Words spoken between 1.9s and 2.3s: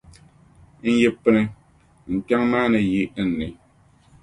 n